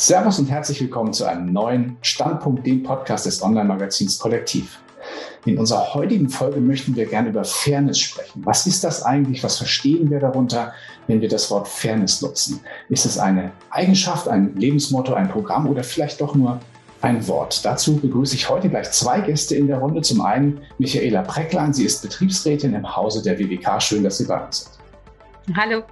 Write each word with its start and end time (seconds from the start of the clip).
Servus 0.00 0.38
und 0.38 0.50
herzlich 0.50 0.80
willkommen 0.80 1.12
zu 1.12 1.26
einem 1.26 1.52
neuen 1.52 1.98
Standpunkt, 2.00 2.66
dem 2.66 2.82
Podcast 2.82 3.26
des 3.26 3.42
Online-Magazins 3.42 4.18
Kollektiv. 4.18 4.78
In 5.44 5.58
unserer 5.58 5.92
heutigen 5.92 6.30
Folge 6.30 6.58
möchten 6.58 6.96
wir 6.96 7.04
gerne 7.04 7.28
über 7.28 7.44
Fairness 7.44 7.98
sprechen. 7.98 8.40
Was 8.46 8.66
ist 8.66 8.82
das 8.82 9.02
eigentlich? 9.02 9.44
Was 9.44 9.58
verstehen 9.58 10.10
wir 10.10 10.18
darunter, 10.18 10.72
wenn 11.06 11.20
wir 11.20 11.28
das 11.28 11.50
Wort 11.50 11.68
Fairness 11.68 12.22
nutzen? 12.22 12.60
Ist 12.88 13.04
es 13.04 13.18
eine 13.18 13.52
Eigenschaft, 13.68 14.26
ein 14.26 14.56
Lebensmotto, 14.56 15.12
ein 15.12 15.28
Programm 15.28 15.68
oder 15.68 15.84
vielleicht 15.84 16.22
doch 16.22 16.34
nur 16.34 16.60
ein 17.02 17.28
Wort? 17.28 17.62
Dazu 17.62 17.96
begrüße 17.96 18.36
ich 18.36 18.48
heute 18.48 18.70
gleich 18.70 18.90
zwei 18.92 19.20
Gäste 19.20 19.54
in 19.54 19.66
der 19.66 19.80
Runde. 19.80 20.00
Zum 20.00 20.22
einen 20.22 20.62
Michaela 20.78 21.20
Precklein. 21.20 21.74
Sie 21.74 21.84
ist 21.84 22.00
Betriebsrätin 22.00 22.72
im 22.72 22.96
Hause 22.96 23.22
der 23.22 23.38
WWK. 23.38 23.82
Schön, 23.82 24.02
dass 24.02 24.16
Sie 24.16 24.24
bei 24.24 24.42
uns 24.42 24.64
sind. 25.44 25.58
Hallo. 25.58 25.82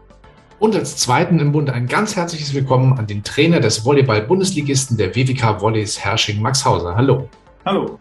Und 0.61 0.75
als 0.75 0.97
zweiten 0.97 1.39
im 1.39 1.53
Bund 1.53 1.71
ein 1.71 1.87
ganz 1.87 2.17
herzliches 2.17 2.53
Willkommen 2.53 2.99
an 2.99 3.07
den 3.07 3.23
Trainer 3.23 3.61
des 3.61 3.85
Volleyball-Bundesligisten 3.85 4.97
der 4.97 5.15
WWK 5.15 5.61
Volleys 5.61 6.05
Hersching, 6.05 6.43
Max 6.43 6.65
Hauser. 6.65 6.97
Hallo. 6.97 7.29
Hallo. 7.65 7.97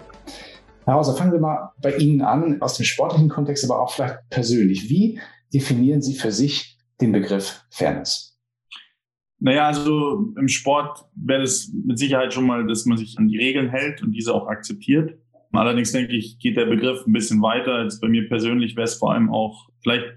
Herr 0.86 0.96
Hauser, 0.96 1.16
fangen 1.16 1.34
wir 1.34 1.40
mal 1.40 1.72
bei 1.80 1.96
Ihnen 1.98 2.22
an, 2.22 2.60
aus 2.60 2.78
dem 2.78 2.86
sportlichen 2.86 3.30
Kontext, 3.30 3.64
aber 3.64 3.80
auch 3.80 3.92
vielleicht 3.92 4.18
persönlich. 4.32 4.90
Wie 4.90 5.20
definieren 5.54 6.02
Sie 6.02 6.16
für 6.16 6.32
sich 6.32 6.80
den 7.00 7.12
Begriff 7.12 7.64
Fairness? 7.70 8.40
Naja, 9.38 9.68
also 9.68 10.34
im 10.36 10.48
Sport 10.48 11.06
wäre 11.14 11.44
es 11.44 11.72
mit 11.86 12.00
Sicherheit 12.00 12.34
schon 12.34 12.48
mal, 12.48 12.66
dass 12.66 12.86
man 12.86 12.98
sich 12.98 13.20
an 13.20 13.28
die 13.28 13.38
Regeln 13.38 13.70
hält 13.70 14.02
und 14.02 14.14
diese 14.14 14.34
auch 14.34 14.48
akzeptiert. 14.48 15.16
Allerdings 15.52 15.92
denke 15.92 16.16
ich, 16.16 16.40
geht 16.40 16.58
der 16.58 16.66
Begriff 16.66 17.06
ein 17.06 17.14
bisschen 17.14 17.40
weiter. 17.44 17.74
Als 17.74 18.00
bei 18.00 18.08
mir 18.08 18.28
persönlich 18.28 18.76
wäre 18.76 18.86
es 18.86 18.96
vor 18.96 19.14
allem 19.14 19.32
auch 19.32 19.70
vielleicht 19.84 20.08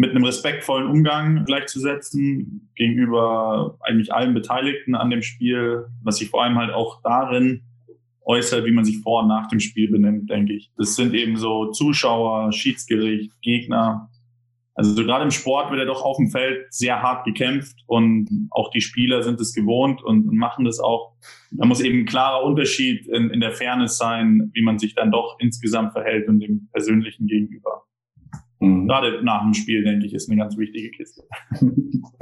mit 0.00 0.12
einem 0.12 0.24
respektvollen 0.24 0.88
Umgang 0.88 1.44
gleichzusetzen 1.44 2.70
gegenüber 2.74 3.76
eigentlich 3.80 4.14
allen 4.14 4.32
Beteiligten 4.32 4.94
an 4.94 5.10
dem 5.10 5.20
Spiel, 5.20 5.88
was 6.02 6.16
sich 6.16 6.30
vor 6.30 6.42
allem 6.42 6.56
halt 6.56 6.72
auch 6.72 7.02
darin 7.02 7.64
äußert, 8.22 8.64
wie 8.64 8.72
man 8.72 8.86
sich 8.86 9.00
vor 9.00 9.22
und 9.22 9.28
nach 9.28 9.48
dem 9.48 9.60
Spiel 9.60 9.90
benimmt, 9.90 10.30
denke 10.30 10.54
ich. 10.54 10.70
Das 10.78 10.96
sind 10.96 11.12
eben 11.12 11.36
so 11.36 11.66
Zuschauer, 11.72 12.50
Schiedsgericht, 12.50 13.30
Gegner. 13.42 14.08
Also 14.74 14.94
so 14.94 15.04
gerade 15.04 15.24
im 15.24 15.30
Sport 15.30 15.70
wird 15.70 15.80
ja 15.80 15.84
doch 15.84 16.02
auf 16.02 16.16
dem 16.16 16.30
Feld 16.30 16.72
sehr 16.72 17.02
hart 17.02 17.26
gekämpft 17.26 17.76
und 17.86 18.48
auch 18.52 18.70
die 18.70 18.80
Spieler 18.80 19.22
sind 19.22 19.38
es 19.38 19.52
gewohnt 19.52 20.02
und, 20.02 20.32
machen 20.32 20.64
das 20.64 20.80
auch. 20.80 21.12
Da 21.50 21.66
muss 21.66 21.82
eben 21.82 21.98
ein 21.98 22.06
klarer 22.06 22.42
Unterschied 22.42 23.06
in, 23.06 23.28
in 23.28 23.40
der 23.40 23.52
Fairness 23.52 23.98
sein, 23.98 24.50
wie 24.54 24.62
man 24.62 24.78
sich 24.78 24.94
dann 24.94 25.10
doch 25.10 25.36
insgesamt 25.40 25.92
verhält 25.92 26.26
und 26.26 26.40
dem 26.40 26.70
Persönlichen 26.72 27.26
gegenüber. 27.26 27.82
Mhm. 28.60 28.86
Gerade 28.86 29.24
nach 29.24 29.42
dem 29.42 29.54
Spiel, 29.54 29.82
denke 29.82 30.06
ich, 30.06 30.14
ist 30.14 30.30
eine 30.30 30.38
ganz 30.38 30.56
wichtige 30.56 30.90
Kiste. 30.90 31.22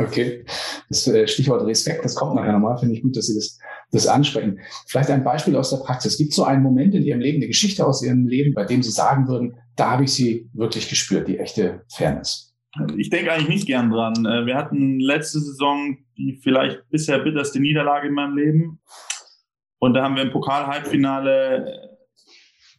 Okay. 0.00 0.44
Das 0.88 1.08
äh, 1.08 1.26
Stichwort 1.26 1.66
Respekt, 1.66 2.04
das 2.04 2.14
kommt 2.14 2.36
nachher 2.36 2.52
nochmal. 2.52 2.78
Finde 2.78 2.94
ich 2.94 3.02
gut, 3.02 3.16
dass 3.16 3.26
Sie 3.26 3.34
das, 3.34 3.58
das 3.90 4.06
ansprechen. 4.06 4.60
Vielleicht 4.86 5.10
ein 5.10 5.24
Beispiel 5.24 5.56
aus 5.56 5.70
der 5.70 5.78
Praxis. 5.78 6.16
Gibt 6.16 6.30
es 6.30 6.36
so 6.36 6.44
einen 6.44 6.62
Moment 6.62 6.94
in 6.94 7.02
Ihrem 7.02 7.18
Leben, 7.18 7.38
eine 7.38 7.48
Geschichte 7.48 7.84
aus 7.84 8.04
Ihrem 8.04 8.28
Leben, 8.28 8.54
bei 8.54 8.64
dem 8.64 8.80
Sie 8.82 8.92
sagen 8.92 9.26
würden, 9.26 9.56
da 9.74 9.90
habe 9.92 10.04
ich 10.04 10.12
Sie 10.12 10.48
wirklich 10.52 10.88
gespürt, 10.88 11.26
die 11.26 11.38
echte 11.38 11.82
Fairness? 11.92 12.54
Ich 12.96 13.10
denke 13.10 13.32
eigentlich 13.32 13.48
nicht 13.48 13.66
gern 13.66 13.90
dran. 13.90 14.24
Äh, 14.24 14.46
wir 14.46 14.54
hatten 14.54 15.00
letzte 15.00 15.40
Saison 15.40 15.98
die 16.16 16.38
vielleicht 16.42 16.88
bisher 16.90 17.18
bitterste 17.18 17.60
Niederlage 17.60 18.08
in 18.08 18.14
meinem 18.14 18.36
Leben. 18.36 18.80
Und 19.78 19.94
da 19.94 20.02
haben 20.02 20.16
wir 20.16 20.22
im 20.22 20.32
Pokal-Halbfinale 20.32 21.98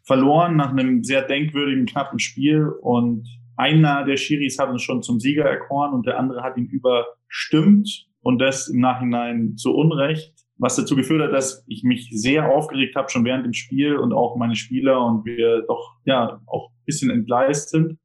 verloren 0.06 0.56
nach 0.58 0.72
einem 0.72 1.04
sehr 1.04 1.22
denkwürdigen, 1.22 1.86
knappen 1.86 2.20
Spiel. 2.20 2.68
Und 2.82 3.28
einer 3.60 4.06
der 4.06 4.16
Schiris 4.16 4.58
hat 4.58 4.70
uns 4.70 4.82
schon 4.82 5.04
zum 5.04 5.20
Sieger 5.20 5.44
erkoren 5.44 5.94
und 5.94 6.06
der 6.06 6.18
andere 6.18 6.44
hat 6.44 6.56
ihn 6.58 6.68
überstimmt 6.68 8.08
und 8.22 8.40
das 8.40 8.70
im 8.70 8.80
Nachhinein 8.80 9.58
zu 9.58 9.76
Unrecht, 9.76 10.34
was 10.58 10.78
dazu 10.78 10.96
geführt 10.96 11.22
hat, 11.22 11.34
dass 11.34 11.66
ich 11.68 11.84
mich 11.84 12.10
sehr 12.12 12.50
aufgeregt 12.50 12.96
habe 12.96 13.10
schon 13.10 13.26
während 13.26 13.46
dem 13.46 13.54
Spiel 13.54 13.98
und 13.98 14.14
auch 14.14 14.38
meine 14.38 14.56
Spieler 14.56 15.06
und 15.06 15.26
wir 15.26 15.64
doch 15.68 15.98
ja 16.06 16.40
auch 16.48 16.70
ein 16.70 16.86
bisschen 16.86 17.10
entgleist 17.10 17.70
sind, 17.72 17.98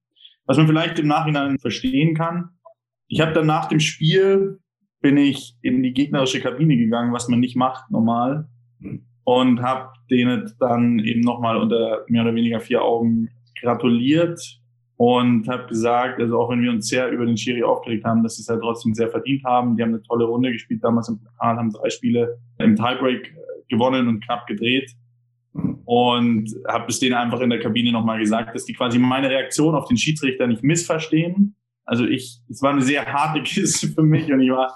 was 0.45 0.57
man 0.57 0.67
vielleicht 0.67 0.99
im 0.99 1.07
Nachhinein 1.07 1.59
verstehen 1.61 2.17
kann. 2.17 2.51
Ich 3.07 3.21
habe 3.21 3.33
dann 3.33 3.47
nach 3.47 3.69
dem 3.69 3.81
Spiel 3.81 4.59
bin 5.01 5.17
ich 5.17 5.57
in 5.63 5.85
die 5.85 5.93
gegnerische 5.93 6.41
Kabine 6.41 6.77
gegangen, 6.77 7.13
was 7.13 7.29
man 7.29 7.39
nicht 7.39 7.55
macht 7.55 7.91
normal 7.93 8.49
und 9.23 9.63
habe 9.63 9.91
denen 10.11 10.53
dann 10.59 10.99
eben 10.99 11.21
nochmal 11.21 11.59
unter 11.59 12.05
mehr 12.09 12.23
oder 12.23 12.35
weniger 12.35 12.59
vier 12.59 12.83
Augen 12.83 13.29
gratuliert 13.61 14.64
und 14.97 15.49
habe 15.49 15.67
gesagt, 15.67 16.21
also 16.21 16.39
auch 16.39 16.51
wenn 16.51 16.63
wir 16.63 16.71
uns 16.71 16.87
sehr 16.87 17.11
über 17.11 17.27
den 17.27 17.37
Schiri 17.37 17.65
aufgeregt 17.65 18.05
haben, 18.05 18.23
dass 18.23 18.37
sie 18.37 18.43
es 18.43 18.49
halt 18.49 18.61
trotzdem 18.61 18.95
sehr 18.95 19.09
verdient 19.09 19.43
haben. 19.45 19.77
Die 19.77 19.83
haben 19.83 19.91
eine 19.91 20.03
tolle 20.03 20.25
Runde 20.25 20.53
gespielt 20.53 20.85
damals 20.85 21.09
im 21.09 21.19
Pokal, 21.19 21.57
haben 21.57 21.73
drei 21.73 21.91
Spiele 21.91 22.39
im 22.59 22.77
Tiebreak 22.77 23.27
äh, 23.27 23.35
gewonnen 23.69 24.07
und 24.07 24.25
knapp 24.25 24.47
gedreht. 24.47 24.93
Und 25.85 26.51
habe 26.67 26.87
es 26.89 26.99
denen 26.99 27.15
einfach 27.15 27.41
in 27.41 27.51
der 27.51 27.61
Kabine 27.61 27.93
nochmal 27.93 28.19
gesagt, 28.19 28.55
dass 28.55 28.65
die 28.65 28.73
quasi 28.73 28.99
meine 28.99 29.31
Reaktion 29.31 29.75
auf 29.75 29.87
den 29.87 29.97
Schiedsrichter 29.97 30.47
nicht 30.47 30.63
missverstehen. 30.63 31.57
Also 31.85 32.07
ich, 32.07 32.41
es 32.49 32.63
war 32.63 32.73
eine 32.73 32.83
sehr 32.83 33.05
harte 33.05 33.43
Kiste 33.43 33.89
für 33.89 34.03
mich 34.03 34.33
und 34.33 34.41
ich 34.41 34.51
war, 34.51 34.75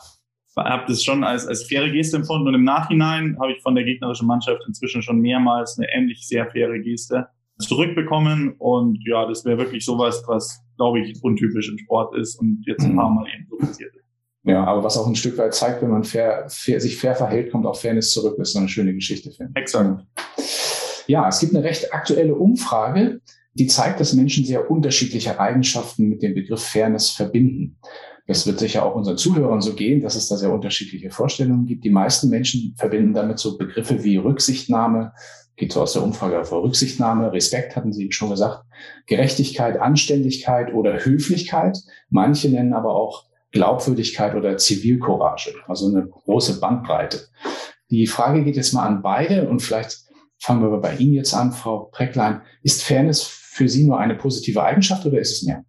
habe 0.56 0.84
das 0.88 1.02
schon 1.02 1.24
als, 1.24 1.46
als 1.46 1.64
faire 1.64 1.90
Geste 1.90 2.16
empfunden. 2.16 2.48
Und 2.48 2.54
im 2.54 2.64
Nachhinein 2.64 3.38
habe 3.40 3.52
ich 3.52 3.62
von 3.62 3.74
der 3.76 3.84
gegnerischen 3.84 4.26
Mannschaft 4.26 4.62
inzwischen 4.66 5.02
schon 5.02 5.20
mehrmals 5.20 5.78
eine 5.78 5.88
ähnlich 5.92 6.26
sehr 6.26 6.46
faire 6.50 6.78
Geste 6.80 7.28
zurückbekommen. 7.58 8.54
Und 8.58 8.98
ja, 9.06 9.26
das 9.26 9.44
wäre 9.44 9.58
wirklich 9.58 9.84
sowas, 9.84 10.22
was, 10.26 10.60
glaube 10.76 11.00
ich, 11.00 11.22
untypisch 11.22 11.68
im 11.70 11.78
Sport 11.78 12.16
ist 12.16 12.36
und 12.36 12.62
jetzt 12.66 12.84
ein 12.84 12.96
paar 12.96 13.10
Mal 13.10 13.26
eben 13.34 13.46
so 13.50 13.56
passiert 13.56 13.94
ist. 13.94 14.04
Ja, 14.44 14.64
aber 14.64 14.82
was 14.82 14.96
auch 14.96 15.06
ein 15.06 15.16
Stück 15.16 15.36
weit 15.36 15.52
zeigt, 15.54 15.82
wenn 15.82 15.90
man 15.90 16.04
fair, 16.04 16.46
fair, 16.48 16.80
sich 16.80 16.96
fair 16.96 17.14
verhält, 17.14 17.52
kommt 17.52 17.66
auch 17.66 17.76
Fairness 17.76 18.12
zurück. 18.12 18.36
Das 18.38 18.50
ist 18.50 18.56
eine 18.56 18.68
schöne 18.68 18.94
Geschichte, 18.94 19.30
finde 19.30 19.52
ich. 19.54 19.62
Exakt. 19.62 20.06
Ja, 21.06 21.28
es 21.28 21.40
gibt 21.40 21.54
eine 21.54 21.64
recht 21.64 21.92
aktuelle 21.92 22.34
Umfrage, 22.34 23.20
die 23.54 23.66
zeigt, 23.66 24.00
dass 24.00 24.14
Menschen 24.14 24.44
sehr 24.44 24.70
unterschiedliche 24.70 25.38
Eigenschaften 25.38 26.08
mit 26.08 26.22
dem 26.22 26.34
Begriff 26.34 26.62
Fairness 26.62 27.10
verbinden. 27.10 27.78
Das 28.28 28.46
wird 28.46 28.58
sicher 28.58 28.84
auch 28.84 28.94
unseren 28.94 29.16
Zuhörern 29.16 29.62
so 29.62 29.72
gehen, 29.72 30.02
dass 30.02 30.14
es 30.14 30.28
da 30.28 30.36
sehr 30.36 30.52
unterschiedliche 30.52 31.10
Vorstellungen 31.10 31.64
gibt. 31.64 31.82
Die 31.82 31.90
meisten 31.90 32.28
Menschen 32.28 32.74
verbinden 32.76 33.14
damit 33.14 33.38
so 33.38 33.56
Begriffe 33.56 34.04
wie 34.04 34.18
Rücksichtnahme, 34.18 35.14
geht 35.56 35.72
so 35.72 35.80
aus 35.80 35.94
der 35.94 36.02
Umfrage 36.02 36.44
vor 36.44 36.62
Rücksichtnahme, 36.62 37.32
Respekt 37.32 37.74
hatten 37.74 37.90
Sie 37.90 38.12
schon 38.12 38.28
gesagt, 38.28 38.64
Gerechtigkeit, 39.06 39.80
Anständigkeit 39.80 40.74
oder 40.74 41.04
Höflichkeit. 41.06 41.78
Manche 42.10 42.50
nennen 42.50 42.74
aber 42.74 42.94
auch 42.94 43.24
Glaubwürdigkeit 43.50 44.34
oder 44.34 44.58
Zivilcourage, 44.58 45.54
also 45.66 45.88
eine 45.88 46.06
große 46.06 46.60
Bandbreite. 46.60 47.28
Die 47.90 48.06
Frage 48.06 48.44
geht 48.44 48.56
jetzt 48.56 48.74
mal 48.74 48.86
an 48.86 49.00
beide 49.00 49.48
und 49.48 49.62
vielleicht 49.62 50.00
fangen 50.38 50.60
wir 50.60 50.76
bei 50.80 50.96
Ihnen 50.96 51.14
jetzt 51.14 51.32
an, 51.32 51.52
Frau 51.52 51.88
Precklein. 51.92 52.42
Ist 52.62 52.82
Fairness 52.82 53.22
für 53.22 53.70
Sie 53.70 53.84
nur 53.84 53.98
eine 53.98 54.16
positive 54.16 54.62
Eigenschaft 54.62 55.06
oder 55.06 55.18
ist 55.18 55.32
es 55.32 55.42
mehr? 55.44 55.64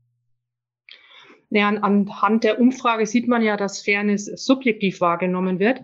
Ja, 1.51 1.67
anhand 1.69 2.43
der 2.43 2.59
Umfrage 2.59 3.05
sieht 3.05 3.27
man 3.27 3.41
ja, 3.41 3.57
dass 3.57 3.81
Fairness 3.81 4.25
subjektiv 4.25 5.01
wahrgenommen 5.01 5.59
wird. 5.59 5.81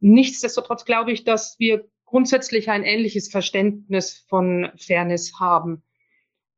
Nichtsdestotrotz 0.00 0.84
glaube 0.84 1.12
ich, 1.12 1.24
dass 1.24 1.56
wir 1.58 1.86
grundsätzlich 2.04 2.70
ein 2.70 2.84
ähnliches 2.84 3.30
Verständnis 3.30 4.24
von 4.28 4.70
Fairness 4.76 5.38
haben. 5.38 5.82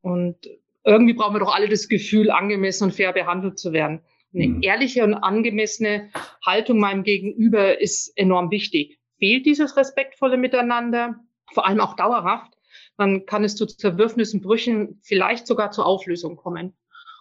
Und 0.00 0.36
irgendwie 0.84 1.14
brauchen 1.14 1.34
wir 1.34 1.40
doch 1.40 1.54
alle 1.54 1.68
das 1.68 1.88
Gefühl, 1.88 2.30
angemessen 2.30 2.84
und 2.84 2.94
fair 2.94 3.12
behandelt 3.12 3.58
zu 3.58 3.72
werden. 3.72 4.02
Eine 4.32 4.48
mhm. 4.48 4.62
ehrliche 4.62 5.02
und 5.02 5.14
angemessene 5.14 6.10
Haltung 6.44 6.78
meinem 6.78 7.02
Gegenüber 7.02 7.80
ist 7.80 8.12
enorm 8.16 8.50
wichtig. 8.50 8.98
Fehlt 9.18 9.46
dieses 9.46 9.76
respektvolle 9.76 10.36
Miteinander, 10.36 11.16
vor 11.52 11.66
allem 11.66 11.80
auch 11.80 11.96
dauerhaft, 11.96 12.52
dann 12.98 13.26
kann 13.26 13.44
es 13.44 13.56
zu 13.56 13.66
Zerwürfnissen, 13.66 14.40
Brüchen, 14.40 15.00
vielleicht 15.02 15.46
sogar 15.46 15.70
zur 15.70 15.86
Auflösung 15.86 16.36
kommen. 16.36 16.76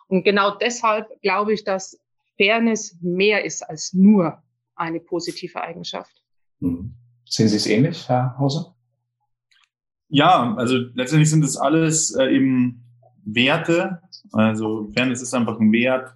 Und 0.08 0.24
genau 0.24 0.56
deshalb 0.56 1.08
glaube 1.22 1.54
ich, 1.54 1.64
dass 1.64 2.00
Fairness 2.38 2.98
mehr 3.02 3.46
ist 3.46 3.62
als 3.64 3.94
nur 3.94 4.42
eine 4.76 5.00
positive 5.00 5.62
Eigenschaft. 5.62 6.24
Mhm. 6.60 6.94
Sehen 7.28 7.48
Sie 7.48 7.56
es 7.56 7.68
ähnlich, 7.68 8.08
Herr 8.08 8.38
Hauser? 8.38 8.76
Ja, 10.10 10.54
also 10.58 10.78
letztendlich 10.94 11.30
sind 11.30 11.44
es 11.44 11.58
alles 11.58 12.16
äh, 12.16 12.36
eben 12.36 12.84
Werte. 13.26 14.02
Also 14.32 14.92
Fairness 14.96 15.22
ist 15.22 15.34
einfach 15.34 15.60
ein 15.60 15.72
Wert 15.72 16.16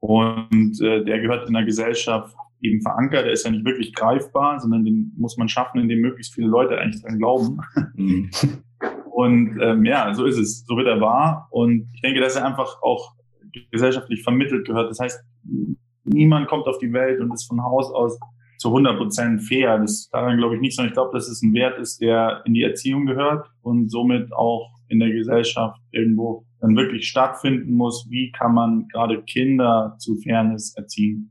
und 0.00 0.80
äh, 0.80 1.04
der 1.04 1.20
gehört 1.20 1.48
in 1.48 1.54
der 1.54 1.64
Gesellschaft 1.64 2.36
eben 2.60 2.82
verankert. 2.82 3.24
Der 3.24 3.32
ist 3.32 3.44
ja 3.44 3.50
nicht 3.50 3.64
wirklich 3.64 3.94
greifbar, 3.94 4.60
sondern 4.60 4.84
den 4.84 5.12
muss 5.16 5.36
man 5.36 5.48
schaffen, 5.48 5.80
indem 5.80 6.00
möglichst 6.00 6.34
viele 6.34 6.48
Leute 6.48 6.78
eigentlich 6.78 7.02
dran 7.02 7.18
glauben. 7.18 7.60
Mhm. 7.94 8.30
Und 9.22 9.56
ähm, 9.60 9.84
ja, 9.84 10.12
so 10.14 10.24
ist 10.24 10.36
es. 10.36 10.64
So 10.66 10.76
wird 10.76 10.88
er 10.88 11.00
wahr. 11.00 11.46
Und 11.50 11.88
ich 11.94 12.00
denke, 12.00 12.20
dass 12.20 12.34
er 12.34 12.44
einfach 12.44 12.82
auch 12.82 13.12
gesellschaftlich 13.70 14.24
vermittelt 14.24 14.66
gehört. 14.66 14.90
Das 14.90 14.98
heißt, 14.98 15.22
niemand 16.04 16.48
kommt 16.48 16.66
auf 16.66 16.78
die 16.78 16.92
Welt 16.92 17.20
und 17.20 17.32
ist 17.32 17.46
von 17.46 17.62
Haus 17.62 17.92
aus 17.92 18.18
zu 18.58 18.68
100 18.68 18.96
Prozent 18.96 19.42
fair. 19.42 19.78
Das 19.78 20.08
daran 20.10 20.38
glaube 20.38 20.56
ich 20.56 20.60
nicht, 20.60 20.74
sondern 20.74 20.90
ich 20.90 20.94
glaube, 20.94 21.12
dass 21.12 21.28
es 21.28 21.40
ein 21.40 21.54
Wert 21.54 21.78
ist, 21.78 22.00
der 22.00 22.42
in 22.46 22.54
die 22.54 22.64
Erziehung 22.64 23.06
gehört 23.06 23.46
und 23.62 23.90
somit 23.90 24.32
auch 24.32 24.70
in 24.88 24.98
der 24.98 25.12
Gesellschaft 25.12 25.80
irgendwo 25.92 26.44
dann 26.60 26.76
wirklich 26.76 27.06
stattfinden 27.06 27.74
muss. 27.74 28.06
Wie 28.10 28.32
kann 28.32 28.54
man 28.54 28.88
gerade 28.88 29.22
Kinder 29.22 29.94
zu 29.98 30.16
Fairness 30.16 30.74
erziehen? 30.76 31.30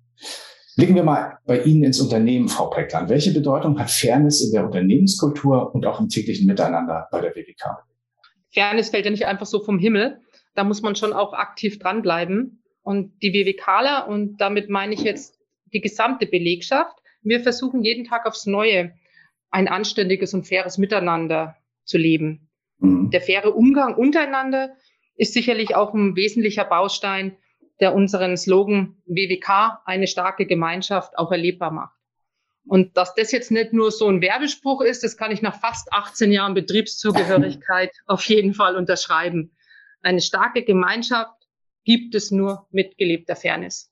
Blicken 0.77 0.95
wir 0.95 1.03
mal 1.03 1.37
bei 1.45 1.61
Ihnen 1.63 1.83
ins 1.83 1.99
Unternehmen, 1.99 2.47
Frau 2.47 2.69
Preckland. 2.69 3.09
Welche 3.09 3.31
Bedeutung 3.33 3.77
hat 3.79 3.91
Fairness 3.91 4.41
in 4.41 4.51
der 4.51 4.65
Unternehmenskultur 4.65 5.73
und 5.75 5.85
auch 5.85 5.99
im 5.99 6.07
täglichen 6.07 6.47
Miteinander 6.47 7.07
bei 7.11 7.19
der 7.19 7.35
WWK? 7.35 7.83
Fairness 8.53 8.89
fällt 8.89 9.05
ja 9.05 9.11
nicht 9.11 9.25
einfach 9.25 9.45
so 9.45 9.63
vom 9.63 9.79
Himmel. 9.79 10.19
Da 10.55 10.63
muss 10.63 10.81
man 10.81 10.95
schon 10.95 11.13
auch 11.13 11.33
aktiv 11.33 11.79
dranbleiben. 11.79 12.63
Und 12.83 13.21
die 13.21 13.33
WWKler, 13.33 14.07
und 14.07 14.37
damit 14.37 14.69
meine 14.69 14.93
ich 14.93 15.01
jetzt 15.01 15.37
die 15.73 15.81
gesamte 15.81 16.25
Belegschaft, 16.25 16.97
wir 17.21 17.41
versuchen 17.41 17.83
jeden 17.83 18.05
Tag 18.05 18.25
aufs 18.25 18.45
Neue 18.45 18.93
ein 19.51 19.67
anständiges 19.67 20.33
und 20.33 20.47
faires 20.47 20.77
Miteinander 20.77 21.55
zu 21.83 21.97
leben. 21.97 22.49
Mhm. 22.79 23.11
Der 23.11 23.21
faire 23.21 23.55
Umgang 23.55 23.95
untereinander 23.95 24.71
ist 25.15 25.33
sicherlich 25.33 25.75
auch 25.75 25.93
ein 25.93 26.15
wesentlicher 26.15 26.65
Baustein, 26.65 27.37
der 27.81 27.95
unseren 27.95 28.37
Slogan 28.37 28.95
WWK, 29.05 29.81
eine 29.85 30.07
starke 30.07 30.45
Gemeinschaft, 30.45 31.17
auch 31.17 31.31
erlebbar 31.31 31.71
macht. 31.71 31.97
Und 32.65 32.95
dass 32.95 33.15
das 33.15 33.31
jetzt 33.31 33.51
nicht 33.51 33.73
nur 33.73 33.91
so 33.91 34.07
ein 34.07 34.21
Werbespruch 34.21 34.81
ist, 34.81 35.03
das 35.03 35.17
kann 35.17 35.31
ich 35.31 35.41
nach 35.41 35.59
fast 35.59 35.91
18 35.91 36.31
Jahren 36.31 36.53
Betriebszugehörigkeit 36.53 37.91
auf 38.05 38.23
jeden 38.25 38.53
Fall 38.53 38.75
unterschreiben. 38.75 39.51
Eine 40.01 40.21
starke 40.21 40.63
Gemeinschaft 40.63 41.33
gibt 41.83 42.13
es 42.13 42.29
nur 42.29 42.67
mit 42.69 42.97
gelebter 42.97 43.35
Fairness. 43.35 43.91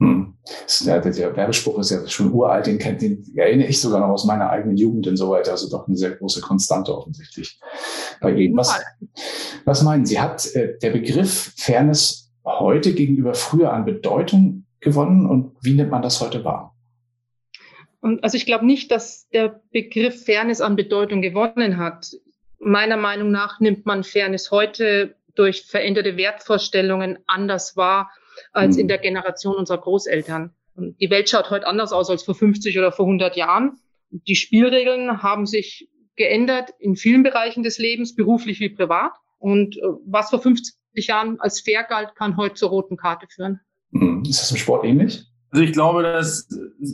Hm. 0.00 0.38
Der, 0.86 1.00
der 1.00 1.36
Werbespruch 1.36 1.78
ist 1.80 1.90
ja 1.90 2.08
schon 2.08 2.32
uralt, 2.32 2.66
den 2.66 2.78
kennt, 2.78 3.02
den 3.02 3.22
erinnere 3.36 3.68
ich 3.68 3.78
sogar 3.80 4.00
noch 4.00 4.08
aus 4.08 4.24
meiner 4.24 4.48
eigenen 4.48 4.78
Jugend 4.78 5.06
und 5.06 5.18
so 5.18 5.28
weiter. 5.28 5.52
Also 5.52 5.68
doch 5.68 5.86
eine 5.86 5.96
sehr 5.96 6.12
große 6.12 6.40
Konstante 6.40 6.96
offensichtlich 6.96 7.60
bei 8.20 8.32
Ihnen. 8.32 8.56
Was, 8.56 8.80
was 9.66 9.82
meinen 9.82 10.06
Sie? 10.06 10.18
Hat 10.18 10.54
äh, 10.54 10.78
der 10.78 10.90
Begriff 10.90 11.52
Fairness 11.56 12.19
heute 12.44 12.94
gegenüber 12.94 13.34
früher 13.34 13.72
an 13.72 13.84
Bedeutung 13.84 14.66
gewonnen 14.80 15.26
und 15.26 15.52
wie 15.62 15.74
nimmt 15.74 15.90
man 15.90 16.02
das 16.02 16.20
heute 16.20 16.44
wahr? 16.44 16.74
Und 18.00 18.24
also 18.24 18.36
ich 18.36 18.46
glaube 18.46 18.64
nicht, 18.64 18.90
dass 18.90 19.28
der 19.28 19.60
Begriff 19.72 20.24
Fairness 20.24 20.60
an 20.60 20.76
Bedeutung 20.76 21.20
gewonnen 21.20 21.76
hat. 21.76 22.12
Meiner 22.58 22.96
Meinung 22.96 23.30
nach 23.30 23.60
nimmt 23.60 23.84
man 23.84 24.04
Fairness 24.04 24.50
heute 24.50 25.16
durch 25.34 25.62
veränderte 25.62 26.16
Wertvorstellungen 26.16 27.18
anders 27.26 27.76
wahr 27.76 28.10
als 28.52 28.76
in 28.76 28.82
hm. 28.82 28.88
der 28.88 28.98
Generation 28.98 29.56
unserer 29.56 29.78
Großeltern. 29.78 30.54
Die 30.76 31.10
Welt 31.10 31.28
schaut 31.28 31.50
heute 31.50 31.66
anders 31.66 31.92
aus 31.92 32.08
als 32.08 32.22
vor 32.22 32.34
50 32.34 32.78
oder 32.78 32.90
vor 32.90 33.04
100 33.04 33.36
Jahren. 33.36 33.78
Die 34.10 34.34
Spielregeln 34.34 35.22
haben 35.22 35.46
sich 35.46 35.88
geändert 36.16 36.70
in 36.78 36.96
vielen 36.96 37.22
Bereichen 37.22 37.62
des 37.62 37.78
Lebens, 37.78 38.14
beruflich 38.14 38.60
wie 38.60 38.70
privat. 38.70 39.12
Und 39.38 39.76
äh, 39.76 39.80
was 40.06 40.30
vor 40.30 40.40
50 40.40 40.74
Jahren 40.94 41.40
als 41.40 41.60
fair 41.60 41.84
galt, 41.84 42.14
kann 42.14 42.36
heute 42.36 42.54
zur 42.54 42.70
roten 42.70 42.96
Karte 42.96 43.26
führen. 43.28 43.60
Hm. 43.92 44.22
Ist 44.28 44.40
das 44.40 44.50
im 44.50 44.56
Sport 44.56 44.84
ähnlich? 44.84 45.24
Also 45.50 45.64
ich 45.64 45.72
glaube, 45.72 46.02
dass 46.02 46.48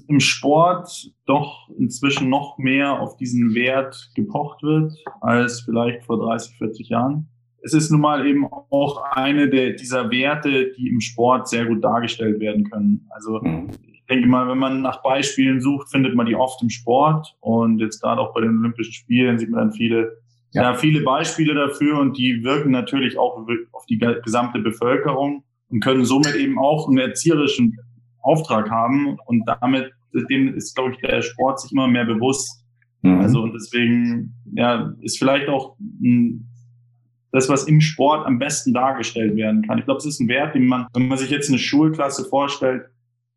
im 0.08 0.20
Sport 0.20 1.10
doch 1.26 1.68
inzwischen 1.78 2.30
noch 2.30 2.56
mehr 2.56 3.00
auf 3.00 3.16
diesen 3.16 3.54
Wert 3.54 4.10
gepocht 4.14 4.62
wird 4.62 4.94
als 5.20 5.60
vielleicht 5.60 6.04
vor 6.04 6.18
30, 6.18 6.56
40 6.56 6.88
Jahren 6.88 7.28
es 7.66 7.74
ist 7.74 7.90
nun 7.90 8.00
mal 8.00 8.24
eben 8.24 8.46
auch 8.46 9.02
eine 9.10 9.48
der, 9.48 9.72
dieser 9.72 10.08
Werte, 10.12 10.70
die 10.78 10.88
im 10.88 11.00
Sport 11.00 11.48
sehr 11.48 11.66
gut 11.66 11.82
dargestellt 11.82 12.38
werden 12.38 12.70
können. 12.70 13.08
Also 13.10 13.40
mhm. 13.42 13.70
ich 13.92 14.04
denke 14.06 14.28
mal, 14.28 14.48
wenn 14.48 14.58
man 14.58 14.82
nach 14.82 15.02
Beispielen 15.02 15.60
sucht, 15.60 15.90
findet 15.90 16.14
man 16.14 16.26
die 16.26 16.36
oft 16.36 16.62
im 16.62 16.70
Sport 16.70 17.36
und 17.40 17.80
jetzt 17.80 18.00
gerade 18.00 18.20
auch 18.20 18.32
bei 18.32 18.42
den 18.42 18.56
Olympischen 18.56 18.92
Spielen 18.92 19.36
sieht 19.40 19.50
man 19.50 19.58
dann 19.60 19.72
viele, 19.72 20.16
ja. 20.52 20.62
ja 20.62 20.74
viele 20.74 21.02
Beispiele 21.02 21.54
dafür 21.54 21.98
und 21.98 22.16
die 22.16 22.42
wirken 22.42 22.70
natürlich 22.70 23.18
auch 23.18 23.46
auf 23.72 23.86
die 23.86 23.98
gesamte 23.98 24.60
Bevölkerung 24.60 25.44
und 25.68 25.80
können 25.80 26.04
somit 26.04 26.34
eben 26.36 26.58
auch 26.58 26.88
einen 26.88 26.98
erzieherischen 26.98 27.76
Auftrag 28.22 28.70
haben 28.70 29.18
und 29.26 29.44
damit 29.60 29.92
dem 30.30 30.54
ist, 30.54 30.74
glaube 30.74 30.92
ich, 30.92 30.98
der 30.98 31.22
Sport 31.22 31.60
sich 31.60 31.72
immer 31.72 31.88
mehr 31.88 32.04
bewusst. 32.04 32.64
Mhm. 33.02 33.20
Also 33.20 33.42
und 33.42 33.52
deswegen 33.52 34.34
ja, 34.54 34.92
ist 35.00 35.18
vielleicht 35.18 35.48
auch 35.48 35.76
ein 36.02 36.48
das, 37.32 37.48
was 37.50 37.64
im 37.64 37.80
Sport 37.82 38.26
am 38.26 38.38
besten 38.38 38.72
dargestellt 38.72 39.36
werden 39.36 39.62
kann. 39.62 39.78
Ich 39.78 39.84
glaube, 39.84 39.98
es 39.98 40.06
ist 40.06 40.20
ein 40.20 40.28
Wert, 40.28 40.54
den 40.54 40.66
man, 40.66 40.86
wenn 40.94 41.08
man 41.08 41.18
sich 41.18 41.30
jetzt 41.30 41.50
eine 41.50 41.58
Schulklasse 41.58 42.24
vorstellt, 42.24 42.86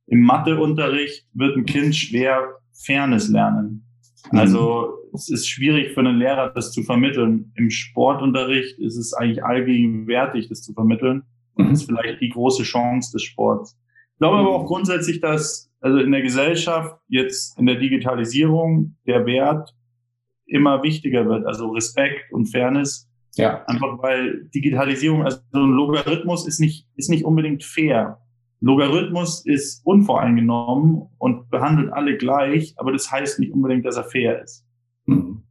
im 0.08 0.22
Matheunterricht 0.22 1.28
wird 1.34 1.58
ein 1.58 1.66
Kind 1.66 1.96
schwer 1.96 2.48
Fairness 2.72 3.28
lernen. 3.28 3.86
Mhm. 4.31 4.39
Also 4.39 4.94
es 5.13 5.30
ist 5.30 5.48
schwierig 5.48 5.94
für 5.94 6.01
einen 6.01 6.18
Lehrer, 6.18 6.50
das 6.50 6.71
zu 6.71 6.83
vermitteln. 6.83 7.51
Im 7.56 7.69
Sportunterricht 7.69 8.80
ist 8.80 8.98
es 8.98 9.13
eigentlich 9.13 9.44
allgegenwärtig, 9.44 10.50
das 10.50 10.62
zu 10.62 10.74
vermitteln. 10.74 11.24
Mhm. 11.56 11.69
Das 11.69 11.81
ist 11.81 11.86
vielleicht 11.86 12.21
die 12.21 12.30
große 12.30 12.63
Chance 12.63 13.12
des 13.13 13.24
Sports. 13.24 13.77
Ich 14.13 14.19
glaube 14.19 14.38
aber 14.38 14.50
auch 14.50 14.66
grundsätzlich, 14.66 15.21
dass 15.21 15.71
also 15.81 16.00
in 16.00 16.12
der 16.12 16.21
Gesellschaft 16.21 16.98
jetzt 17.07 17.57
in 17.57 17.66
der 17.66 17.75
Digitalisierung 17.75 18.95
der 19.07 19.25
Wert 19.25 19.74
immer 20.45 20.83
wichtiger 20.83 21.25
wird. 21.25 21.45
Also 21.45 21.69
Respekt 21.69 22.33
und 22.33 22.48
Fairness 22.48 23.10
ja. 23.36 23.63
Einfach 23.65 24.01
weil 24.01 24.50
Digitalisierung, 24.54 25.24
also 25.24 25.39
ein 25.54 25.72
Logarithmus 25.72 26.48
ist 26.48 26.60
nicht, 26.60 26.88
ist 26.95 27.10
nicht 27.10 27.25
unbedingt 27.25 27.63
fair. 27.63 28.19
Logarithmus 28.62 29.46
ist 29.46 29.86
unvoreingenommen 29.86 31.10
und 31.18 31.50
behandelt 31.50 31.94
alle 31.94 32.18
gleich, 32.18 32.74
aber 32.78 32.92
das 32.92 33.12
heißt 33.12 33.40
nicht 33.40 33.54
unbedingt, 33.54 33.86
dass 33.86 33.96
er 33.96 34.04
fair 34.04 34.44
ist. 34.44 34.66
Hm. 35.06 35.44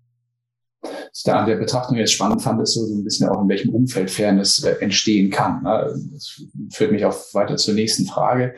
Was 0.83 1.19
ich 1.19 1.23
da 1.25 1.41
an 1.41 1.47
der 1.47 1.57
Betrachtung 1.57 1.97
jetzt 1.97 2.13
spannend 2.13 2.43
fand, 2.43 2.61
ist 2.61 2.75
so 2.75 2.85
ein 2.85 3.03
bisschen 3.03 3.29
auch, 3.29 3.43
in 3.43 3.49
welchem 3.49 3.75
Umfeld 3.75 4.11
Fairness 4.11 4.63
äh, 4.63 4.77
entstehen 4.81 5.31
kann. 5.31 5.63
Ne? 5.63 5.93
Das 6.13 6.43
führt 6.73 6.93
mich 6.93 7.05
auch 7.05 7.17
weiter 7.33 7.57
zur 7.57 7.75
nächsten 7.75 8.07
Frage. 8.07 8.55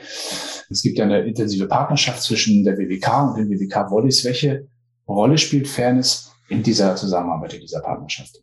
Es 0.68 0.82
gibt 0.82 0.98
ja 0.98 1.04
eine 1.04 1.20
intensive 1.20 1.66
Partnerschaft 1.66 2.22
zwischen 2.22 2.64
der 2.64 2.76
WWK 2.76 3.30
und 3.30 3.38
den 3.38 3.50
WWK 3.50 3.90
Wollis. 3.90 4.24
Welche 4.24 4.68
Rolle 5.08 5.38
spielt 5.38 5.68
Fairness 5.68 6.32
in 6.48 6.62
dieser 6.62 6.96
Zusammenarbeit, 6.96 7.54
in 7.54 7.60
dieser 7.60 7.80
Partnerschaft? 7.80 8.42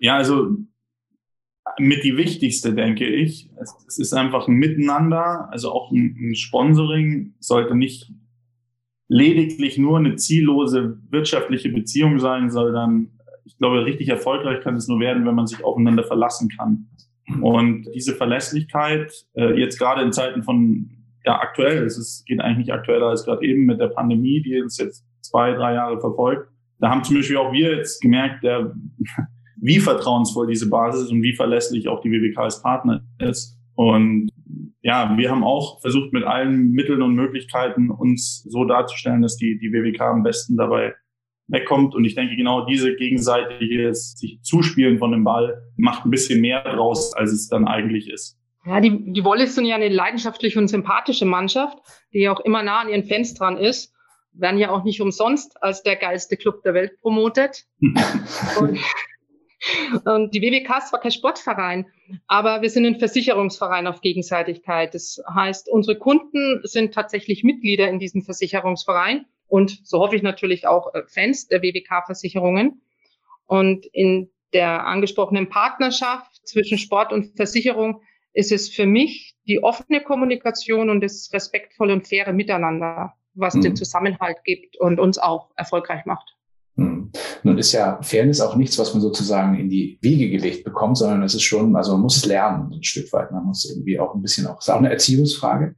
Ja, 0.00 0.16
also 0.16 0.56
mit 1.78 2.04
die 2.04 2.16
wichtigste, 2.16 2.74
denke 2.74 3.06
ich. 3.06 3.50
Es, 3.60 3.74
es 3.88 3.98
ist 3.98 4.12
einfach 4.12 4.48
ein 4.48 4.54
Miteinander, 4.54 5.48
also 5.50 5.72
auch 5.72 5.90
ein, 5.90 6.16
ein, 6.18 6.34
Sponsoring 6.34 7.34
sollte 7.40 7.74
nicht 7.74 8.10
lediglich 9.08 9.78
nur 9.78 9.98
eine 9.98 10.16
ziellose 10.16 10.98
wirtschaftliche 11.10 11.70
Beziehung 11.70 12.18
sein, 12.18 12.50
sondern 12.50 13.10
ich 13.44 13.58
glaube, 13.58 13.84
richtig 13.84 14.08
erfolgreich 14.08 14.62
kann 14.62 14.76
es 14.76 14.88
nur 14.88 15.00
werden, 15.00 15.26
wenn 15.26 15.34
man 15.34 15.46
sich 15.46 15.64
aufeinander 15.64 16.04
verlassen 16.04 16.48
kann. 16.48 16.88
Und 17.40 17.86
diese 17.94 18.14
Verlässlichkeit, 18.14 19.12
äh, 19.34 19.58
jetzt 19.58 19.78
gerade 19.78 20.02
in 20.02 20.12
Zeiten 20.12 20.42
von, 20.42 20.90
ja, 21.24 21.40
aktuell, 21.40 21.84
es 21.84 21.98
ist, 21.98 22.24
geht 22.26 22.40
eigentlich 22.40 22.66
nicht 22.66 22.72
aktueller 22.72 23.06
als 23.06 23.24
gerade 23.24 23.44
eben 23.44 23.64
mit 23.64 23.80
der 23.80 23.88
Pandemie, 23.88 24.42
die 24.42 24.60
uns 24.60 24.78
jetzt 24.78 25.04
zwei, 25.20 25.52
drei 25.52 25.74
Jahre 25.74 26.00
verfolgt. 26.00 26.48
Da 26.78 26.90
haben 26.90 27.04
zum 27.04 27.16
Beispiel 27.16 27.36
auch 27.36 27.52
wir 27.52 27.76
jetzt 27.76 28.00
gemerkt, 28.00 28.42
der, 28.42 28.74
wie 29.62 29.78
vertrauensvoll 29.78 30.48
diese 30.48 30.68
Basis 30.68 31.04
ist 31.04 31.12
und 31.12 31.22
wie 31.22 31.34
verlässlich 31.34 31.88
auch 31.88 32.00
die 32.02 32.10
WWK 32.10 32.38
als 32.38 32.62
Partner 32.62 33.04
ist. 33.18 33.56
Und 33.74 34.28
ja, 34.82 35.16
wir 35.16 35.30
haben 35.30 35.44
auch 35.44 35.80
versucht, 35.80 36.12
mit 36.12 36.24
allen 36.24 36.72
Mitteln 36.72 37.00
und 37.00 37.14
Möglichkeiten 37.14 37.90
uns 37.90 38.42
so 38.42 38.64
darzustellen, 38.64 39.22
dass 39.22 39.36
die, 39.36 39.58
die 39.58 39.72
WWK 39.72 40.00
am 40.00 40.22
besten 40.24 40.56
dabei 40.56 40.94
wegkommt. 41.46 41.94
Und 41.94 42.04
ich 42.04 42.16
denke, 42.16 42.34
genau 42.34 42.66
diese 42.66 42.96
gegenseitige 42.96 43.94
sich 43.94 44.40
Zuspielen 44.42 44.98
von 44.98 45.12
dem 45.12 45.22
Ball 45.22 45.62
macht 45.76 46.04
ein 46.04 46.10
bisschen 46.10 46.40
mehr 46.40 46.64
draus, 46.64 47.14
als 47.14 47.32
es 47.32 47.48
dann 47.48 47.68
eigentlich 47.68 48.10
ist. 48.10 48.36
Ja, 48.66 48.80
die, 48.80 49.12
die 49.12 49.24
Wollis 49.24 49.54
sind 49.54 49.66
ja 49.66 49.76
eine 49.76 49.88
leidenschaftliche 49.88 50.58
und 50.58 50.68
sympathische 50.68 51.24
Mannschaft, 51.24 51.78
die 52.12 52.28
auch 52.28 52.40
immer 52.40 52.64
nah 52.64 52.80
an 52.80 52.88
ihren 52.88 53.04
Fans 53.04 53.34
dran 53.34 53.56
ist. 53.56 53.92
Werden 54.32 54.58
ja 54.58 54.70
auch 54.70 54.82
nicht 54.82 55.00
umsonst 55.00 55.62
als 55.62 55.82
der 55.82 55.96
geilste 55.96 56.36
Club 56.36 56.62
der 56.62 56.74
Welt 56.74 57.00
promotet. 57.00 57.64
und 58.60 58.78
und 60.04 60.34
die 60.34 60.42
WWK 60.42 60.78
ist 60.78 60.88
zwar 60.88 61.00
kein 61.00 61.12
Sportverein, 61.12 61.86
aber 62.26 62.62
wir 62.62 62.70
sind 62.70 62.84
ein 62.86 62.98
Versicherungsverein 62.98 63.86
auf 63.86 64.00
Gegenseitigkeit. 64.00 64.94
Das 64.94 65.22
heißt, 65.32 65.68
unsere 65.68 65.98
Kunden 65.98 66.60
sind 66.64 66.94
tatsächlich 66.94 67.44
Mitglieder 67.44 67.88
in 67.88 67.98
diesem 67.98 68.22
Versicherungsverein 68.22 69.26
und 69.52 69.86
so 69.86 69.98
hoffe 69.98 70.16
ich 70.16 70.22
natürlich 70.22 70.66
auch 70.66 70.94
äh, 70.94 71.02
Fans 71.06 71.46
der 71.46 71.62
WWK-Versicherungen. 71.62 72.80
Und 73.44 73.84
in 73.92 74.30
der 74.54 74.86
angesprochenen 74.86 75.50
Partnerschaft 75.50 76.40
zwischen 76.48 76.78
Sport 76.78 77.12
und 77.12 77.36
Versicherung 77.36 78.00
ist 78.32 78.50
es 78.50 78.70
für 78.70 78.86
mich 78.86 79.36
die 79.46 79.62
offene 79.62 80.00
Kommunikation 80.02 80.88
und 80.88 81.02
das 81.02 81.28
respektvolle 81.34 81.92
und 81.92 82.08
faire 82.08 82.32
Miteinander, 82.32 83.12
was 83.34 83.54
mhm. 83.54 83.60
den 83.60 83.76
Zusammenhalt 83.76 84.38
gibt 84.44 84.78
und 84.78 84.98
uns 84.98 85.18
auch 85.18 85.50
erfolgreich 85.54 86.06
macht. 86.06 86.34
Hm. 86.76 87.10
Nun 87.42 87.58
ist 87.58 87.72
ja 87.72 88.00
Fairness 88.02 88.40
auch 88.40 88.56
nichts, 88.56 88.78
was 88.78 88.94
man 88.94 89.02
sozusagen 89.02 89.58
in 89.58 89.68
die 89.68 89.98
Wiege 90.00 90.30
gelegt 90.30 90.64
bekommt, 90.64 90.96
sondern 90.96 91.22
es 91.22 91.34
ist 91.34 91.42
schon, 91.42 91.76
also 91.76 91.92
man 91.92 92.02
muss 92.02 92.16
es 92.16 92.26
lernen, 92.26 92.72
ein 92.72 92.82
Stück 92.82 93.12
weit. 93.12 93.30
Man 93.30 93.44
muss 93.44 93.68
irgendwie 93.68 93.98
auch 94.00 94.14
ein 94.14 94.22
bisschen 94.22 94.46
auch, 94.46 94.58
es 94.58 94.68
ist 94.68 94.70
auch 94.70 94.78
eine 94.78 94.90
Erziehungsfrage. 94.90 95.74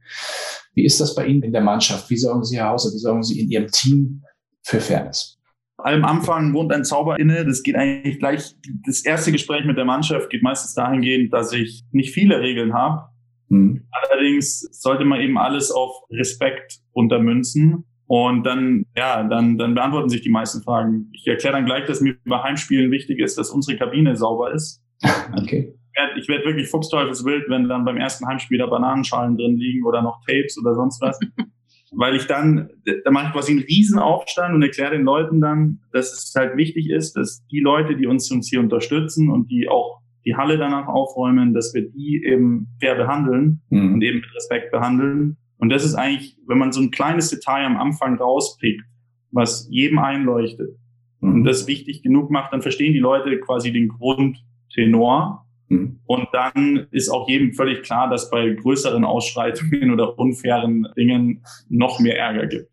Wie 0.73 0.85
ist 0.85 0.99
das 1.01 1.15
bei 1.15 1.25
Ihnen 1.25 1.43
in 1.43 1.51
der 1.51 1.61
Mannschaft? 1.61 2.09
Wie 2.09 2.17
sorgen 2.17 2.43
Sie, 2.43 2.57
Herr 2.57 2.69
Hauser, 2.69 2.93
wie 2.93 2.99
sorgen 2.99 3.23
Sie 3.23 3.39
in 3.39 3.49
Ihrem 3.49 3.67
Team 3.67 4.23
für 4.63 4.79
Fairness? 4.79 5.37
Allem 5.77 6.05
Anfang 6.05 6.53
wohnt 6.53 6.71
ein 6.71 6.85
Zauber 6.85 7.19
inne. 7.19 7.45
Das 7.45 7.61
geht 7.61 7.75
eigentlich 7.75 8.19
gleich, 8.19 8.55
das 8.85 9.03
erste 9.03 9.31
Gespräch 9.31 9.65
mit 9.65 9.77
der 9.77 9.85
Mannschaft 9.85 10.29
geht 10.29 10.41
meistens 10.41 10.73
dahingehend, 10.73 11.33
dass 11.33 11.51
ich 11.51 11.83
nicht 11.91 12.13
viele 12.13 12.39
Regeln 12.39 12.73
habe, 12.73 13.09
Mhm. 13.49 13.83
Allerdings 13.91 14.61
sollte 14.71 15.05
man 15.05 15.21
eben 15.21 15.37
alles 15.37 15.71
auf 15.71 15.91
Respekt 16.11 16.79
untermünzen. 16.91 17.85
Und 18.07 18.43
dann, 18.43 18.85
ja, 18.95 19.23
dann, 19.23 19.57
dann 19.57 19.73
beantworten 19.73 20.09
sich 20.09 20.21
die 20.21 20.29
meisten 20.29 20.61
Fragen. 20.61 21.09
Ich 21.13 21.25
erkläre 21.27 21.55
dann 21.55 21.65
gleich, 21.65 21.85
dass 21.85 22.01
mir 22.01 22.15
bei 22.25 22.41
Heimspielen 22.41 22.91
wichtig 22.91 23.19
ist, 23.19 23.37
dass 23.37 23.49
unsere 23.49 23.77
Kabine 23.77 24.15
sauber 24.15 24.53
ist. 24.53 24.83
Okay. 25.35 25.73
Ich 26.17 26.27
werde 26.27 26.27
werd 26.27 26.45
wirklich 26.45 26.69
fuchsteufelswild, 26.69 27.45
wenn 27.49 27.67
dann 27.69 27.85
beim 27.85 27.97
ersten 27.97 28.27
Heimspiel 28.27 28.57
da 28.57 28.67
Bananenschalen 28.67 29.37
drin 29.37 29.57
liegen 29.57 29.85
oder 29.85 30.01
noch 30.01 30.19
Tapes 30.27 30.57
oder 30.59 30.75
sonst 30.75 31.01
was. 31.01 31.19
Weil 31.91 32.15
ich 32.15 32.25
dann, 32.25 32.69
da 33.05 33.11
mache 33.11 33.27
ich 33.27 33.33
quasi 33.33 33.53
einen 33.53 33.61
Riesenaufstand 33.61 34.53
und 34.53 34.61
erkläre 34.61 34.91
den 34.91 35.05
Leuten 35.05 35.39
dann, 35.39 35.79
dass 35.93 36.11
es 36.11 36.33
halt 36.35 36.57
wichtig 36.57 36.89
ist, 36.89 37.13
dass 37.13 37.45
die 37.47 37.61
Leute, 37.61 37.95
die 37.95 38.05
uns, 38.05 38.29
uns 38.31 38.49
hier 38.49 38.59
unterstützen 38.59 39.29
und 39.29 39.49
die 39.49 39.69
auch 39.69 40.01
die 40.25 40.35
Halle 40.35 40.57
danach 40.57 40.87
aufräumen, 40.87 41.53
dass 41.53 41.73
wir 41.73 41.89
die 41.89 42.23
eben 42.25 42.67
fair 42.79 42.95
behandeln 42.95 43.61
mhm. 43.69 43.93
und 43.93 44.01
eben 44.01 44.19
mit 44.19 44.35
Respekt 44.35 44.71
behandeln. 44.71 45.37
Und 45.65 45.69
das 45.69 45.83
ist 45.83 45.95
eigentlich, 45.95 46.37
wenn 46.45 46.59
man 46.59 46.71
so 46.71 46.79
ein 46.79 46.91
kleines 46.91 47.31
Detail 47.31 47.65
am 47.65 47.75
Anfang 47.75 48.19
rauspickt, 48.19 48.83
was 49.31 49.67
jedem 49.71 49.97
einleuchtet 49.97 50.77
mhm. 51.21 51.33
und 51.33 51.43
das 51.43 51.65
wichtig 51.65 52.03
genug 52.03 52.29
macht, 52.29 52.53
dann 52.53 52.61
verstehen 52.61 52.93
die 52.93 52.99
Leute 52.99 53.39
quasi 53.39 53.73
den 53.73 53.87
Grundtenor. 53.87 55.47
Mhm. 55.69 56.01
Und 56.05 56.27
dann 56.33 56.85
ist 56.91 57.09
auch 57.09 57.27
jedem 57.27 57.53
völlig 57.53 57.81
klar, 57.81 58.11
dass 58.11 58.29
bei 58.29 58.47
größeren 58.49 59.03
Ausschreitungen 59.03 59.89
oder 59.89 60.19
unfairen 60.19 60.87
Dingen 60.95 61.43
noch 61.67 61.99
mehr 61.99 62.19
Ärger 62.19 62.45
gibt. 62.45 62.69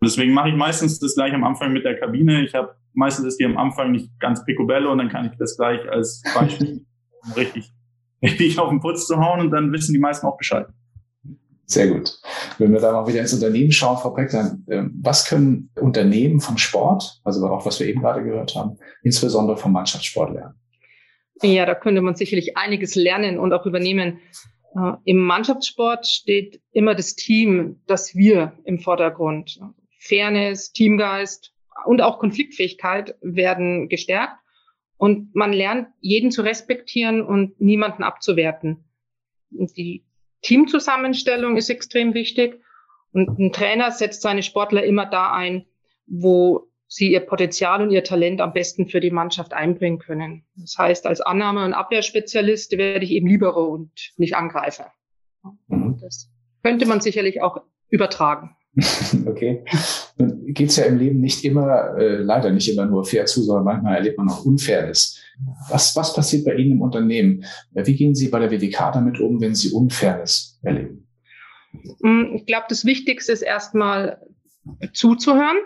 Und 0.00 0.08
deswegen 0.08 0.34
mache 0.34 0.48
ich 0.48 0.56
meistens 0.56 0.98
das 0.98 1.14
gleich 1.14 1.32
am 1.32 1.44
Anfang 1.44 1.72
mit 1.72 1.84
der 1.84 1.96
Kabine. 1.96 2.44
Ich 2.44 2.54
habe 2.54 2.74
meistens 2.92 3.24
ist 3.24 3.36
die 3.38 3.44
am 3.44 3.56
Anfang 3.56 3.92
nicht 3.92 4.10
ganz 4.18 4.44
picobello 4.44 4.90
und 4.90 4.98
dann 4.98 5.10
kann 5.10 5.26
ich 5.26 5.38
das 5.38 5.56
gleich 5.56 5.88
als 5.88 6.24
Beispiel 6.34 6.84
um 7.22 7.32
richtig, 7.36 7.70
richtig 8.20 8.58
auf 8.58 8.70
den 8.70 8.80
Putz 8.80 9.06
zu 9.06 9.18
hauen 9.18 9.38
und 9.42 9.52
dann 9.52 9.70
wissen 9.70 9.92
die 9.92 10.00
meisten 10.00 10.26
auch 10.26 10.36
Bescheid. 10.36 10.66
Sehr 11.66 11.88
gut. 11.88 12.18
Wenn 12.58 12.72
wir 12.72 12.80
da 12.80 12.92
mal 12.92 13.06
wieder 13.06 13.20
ins 13.20 13.32
Unternehmen 13.32 13.72
schauen, 13.72 13.96
Frau 13.96 14.10
Beck, 14.10 14.30
dann, 14.30 14.64
äh, 14.68 14.82
was 15.00 15.24
können 15.24 15.70
Unternehmen 15.80 16.40
vom 16.40 16.58
Sport, 16.58 17.20
also 17.24 17.46
auch 17.46 17.64
was 17.64 17.80
wir 17.80 17.86
eben 17.86 18.00
gerade 18.00 18.22
gehört 18.22 18.54
haben, 18.54 18.78
insbesondere 19.02 19.56
vom 19.56 19.72
Mannschaftssport 19.72 20.34
lernen? 20.34 20.54
Ja, 21.42 21.66
da 21.66 21.74
könnte 21.74 22.02
man 22.02 22.14
sicherlich 22.14 22.56
einiges 22.56 22.94
lernen 22.94 23.38
und 23.38 23.52
auch 23.52 23.66
übernehmen. 23.66 24.20
Äh, 24.76 24.92
Im 25.04 25.18
Mannschaftssport 25.18 26.06
steht 26.06 26.60
immer 26.72 26.94
das 26.94 27.14
Team, 27.14 27.80
das 27.86 28.14
Wir 28.14 28.52
im 28.64 28.78
Vordergrund. 28.78 29.58
Fairness, 29.98 30.72
Teamgeist 30.72 31.52
und 31.86 32.02
auch 32.02 32.18
Konfliktfähigkeit 32.18 33.16
werden 33.22 33.88
gestärkt. 33.88 34.34
Und 34.96 35.34
man 35.34 35.52
lernt, 35.52 35.88
jeden 36.00 36.30
zu 36.30 36.42
respektieren 36.42 37.22
und 37.22 37.60
niemanden 37.60 38.02
abzuwerten. 38.02 38.84
Und 39.50 39.76
die 39.76 40.04
Teamzusammenstellung 40.42 41.56
ist 41.56 41.70
extrem 41.70 42.14
wichtig. 42.14 42.60
Und 43.12 43.38
ein 43.38 43.52
Trainer 43.52 43.90
setzt 43.90 44.22
seine 44.22 44.42
Sportler 44.42 44.84
immer 44.84 45.06
da 45.06 45.32
ein, 45.32 45.66
wo 46.06 46.68
sie 46.88 47.12
ihr 47.12 47.20
Potenzial 47.20 47.82
und 47.82 47.90
ihr 47.90 48.04
Talent 48.04 48.40
am 48.40 48.52
besten 48.52 48.86
für 48.86 49.00
die 49.00 49.10
Mannschaft 49.10 49.54
einbringen 49.54 49.98
können. 49.98 50.44
Das 50.56 50.76
heißt, 50.76 51.06
als 51.06 51.20
Annahme- 51.20 51.64
und 51.64 51.72
Abwehrspezialist 51.72 52.72
werde 52.72 53.04
ich 53.04 53.12
eben 53.12 53.26
Libero 53.26 53.64
und 53.64 54.12
nicht 54.16 54.36
Angreifer. 54.36 54.92
Mhm. 55.68 55.98
Das 56.00 56.30
könnte 56.62 56.86
man 56.86 57.00
sicherlich 57.00 57.40
auch 57.40 57.62
übertragen. 57.88 58.56
okay. 59.26 59.64
Nun 60.16 60.54
geht 60.54 60.70
es 60.70 60.76
ja 60.76 60.84
im 60.84 60.98
Leben 60.98 61.20
nicht 61.20 61.44
immer, 61.44 61.94
äh, 61.98 62.16
leider 62.16 62.50
nicht 62.50 62.72
immer 62.72 62.86
nur 62.86 63.04
fair 63.04 63.26
zu, 63.26 63.42
sondern 63.42 63.64
manchmal 63.64 63.96
erlebt 63.96 64.16
man 64.16 64.30
auch 64.30 64.44
Unfairness. 64.44 65.18
Was, 65.68 65.94
was 65.94 66.14
passiert 66.14 66.44
bei 66.44 66.54
Ihnen 66.54 66.72
im 66.72 66.82
Unternehmen? 66.82 67.44
Wie 67.72 67.96
gehen 67.96 68.14
Sie 68.14 68.28
bei 68.28 68.38
der 68.38 68.50
WDK 68.50 68.92
damit 68.92 69.20
um, 69.20 69.40
wenn 69.40 69.54
Sie 69.54 69.72
Unfairness 69.72 70.58
erleben? 70.62 71.06
Mm, 72.00 72.34
ich 72.34 72.46
glaube, 72.46 72.66
das 72.68 72.84
Wichtigste 72.84 73.32
ist 73.32 73.42
erstmal 73.42 74.18
zuzuhören, 74.94 75.58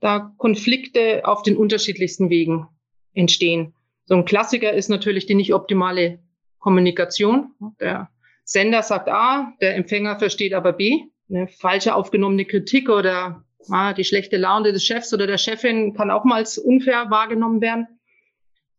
da 0.00 0.32
Konflikte 0.36 1.22
auf 1.24 1.42
den 1.42 1.56
unterschiedlichsten 1.56 2.28
Wegen 2.28 2.66
entstehen. 3.14 3.74
So 4.04 4.14
ein 4.14 4.24
Klassiker 4.24 4.72
ist 4.72 4.88
natürlich 4.88 5.26
die 5.26 5.34
nicht 5.34 5.54
optimale 5.54 6.18
Kommunikation. 6.58 7.52
Der 7.80 8.10
Sender 8.44 8.82
sagt 8.82 9.08
A, 9.08 9.52
der 9.60 9.76
Empfänger 9.76 10.18
versteht 10.18 10.52
aber 10.52 10.72
B 10.72 11.04
eine 11.30 11.48
falsche 11.48 11.94
aufgenommene 11.94 12.44
Kritik 12.44 12.88
oder 12.88 13.44
ah, 13.70 13.92
die 13.92 14.04
schlechte 14.04 14.36
Laune 14.36 14.72
des 14.72 14.84
Chefs 14.84 15.12
oder 15.12 15.26
der 15.26 15.38
Chefin 15.38 15.94
kann 15.94 16.10
auch 16.10 16.24
mal 16.24 16.36
als 16.36 16.58
unfair 16.58 17.10
wahrgenommen 17.10 17.60
werden. 17.60 17.86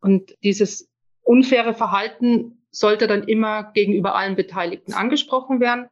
Und 0.02 0.36
dieses 0.44 0.90
unfaire 1.22 1.74
Verhalten 1.74 2.64
sollte 2.72 3.08
dann 3.08 3.24
immer 3.24 3.72
gegenüber 3.74 4.16
allen 4.16 4.36
Beteiligten 4.36 4.94
angesprochen 4.94 5.60
werden. 5.60 5.88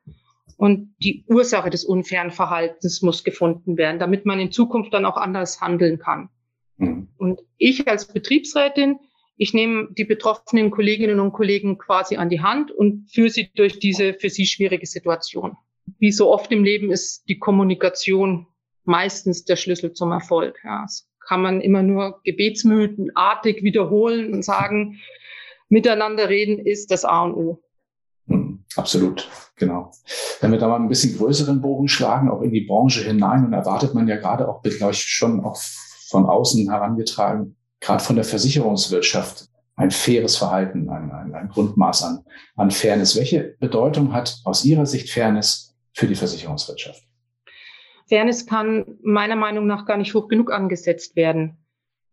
Und 0.57 0.95
die 0.99 1.23
Ursache 1.27 1.69
des 1.69 1.85
unfairen 1.85 2.31
Verhaltens 2.31 3.01
muss 3.03 3.23
gefunden 3.23 3.77
werden, 3.77 3.99
damit 3.99 4.25
man 4.25 4.39
in 4.39 4.51
Zukunft 4.51 4.93
dann 4.93 5.05
auch 5.05 5.17
anders 5.17 5.61
handeln 5.61 5.99
kann. 5.99 6.29
Mhm. 6.77 7.09
Und 7.17 7.41
ich 7.57 7.87
als 7.87 8.07
Betriebsrätin, 8.11 8.99
ich 9.35 9.53
nehme 9.53 9.89
die 9.91 10.05
betroffenen 10.05 10.71
Kolleginnen 10.71 11.19
und 11.19 11.33
Kollegen 11.33 11.77
quasi 11.77 12.15
an 12.15 12.29
die 12.29 12.41
Hand 12.41 12.71
und 12.71 13.07
führe 13.11 13.29
sie 13.29 13.51
durch 13.53 13.77
diese 13.77 14.15
für 14.15 14.31
sie 14.31 14.47
schwierige 14.47 14.87
Situation 14.87 15.57
wie 15.99 16.11
so 16.11 16.31
oft 16.31 16.51
im 16.51 16.63
Leben 16.63 16.91
ist 16.91 17.27
die 17.27 17.39
Kommunikation 17.39 18.47
meistens 18.83 19.45
der 19.45 19.55
Schlüssel 19.55 19.93
zum 19.93 20.11
Erfolg. 20.11 20.59
Ja, 20.63 20.83
das 20.83 21.07
kann 21.27 21.41
man 21.41 21.61
immer 21.61 21.83
nur 21.83 22.21
gebetsmühlenartig 22.23 23.63
wiederholen 23.63 24.33
und 24.33 24.43
sagen, 24.43 24.99
miteinander 25.69 26.29
reden 26.29 26.65
ist 26.65 26.91
das 26.91 27.03
A 27.03 27.23
und 27.23 27.33
O. 27.33 27.63
Hm, 28.27 28.63
absolut, 28.75 29.29
genau. 29.55 29.91
Wenn 30.39 30.51
wir 30.51 30.59
da 30.59 30.67
mal 30.67 30.79
ein 30.79 30.87
bisschen 30.87 31.17
größeren 31.17 31.61
Bogen 31.61 31.87
schlagen, 31.87 32.29
auch 32.29 32.41
in 32.41 32.51
die 32.51 32.65
Branche 32.65 33.03
hinein, 33.03 33.45
und 33.45 33.53
erwartet 33.53 33.93
man 33.93 34.07
ja 34.07 34.17
gerade 34.17 34.47
auch, 34.47 34.61
glaube 34.61 34.93
ich, 34.93 35.01
schon 35.01 35.43
auch 35.43 35.57
von 36.09 36.25
außen 36.25 36.69
herangetragen, 36.69 37.57
gerade 37.79 38.03
von 38.03 38.15
der 38.15 38.25
Versicherungswirtschaft, 38.25 39.49
ein 39.75 39.91
faires 39.91 40.37
Verhalten, 40.37 40.89
ein, 40.89 41.11
ein, 41.11 41.35
ein 41.35 41.49
Grundmaß 41.49 42.03
an, 42.03 42.25
an 42.55 42.71
Fairness. 42.71 43.15
Welche 43.15 43.55
Bedeutung 43.59 44.11
hat 44.11 44.39
aus 44.43 44.65
Ihrer 44.65 44.87
Sicht 44.87 45.09
Fairness 45.09 45.66
für 45.97 46.07
die 46.07 46.15
Versicherungswirtschaft? 46.15 47.03
Fairness 48.07 48.45
kann 48.45 48.99
meiner 49.01 49.35
Meinung 49.35 49.65
nach 49.65 49.85
gar 49.85 49.97
nicht 49.97 50.13
hoch 50.13 50.27
genug 50.27 50.51
angesetzt 50.51 51.15
werden. 51.15 51.57